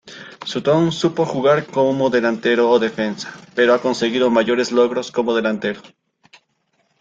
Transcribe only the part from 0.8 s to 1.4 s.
supo